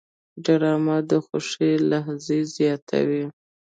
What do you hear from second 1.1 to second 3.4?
خوښۍ لحظې زیاتوي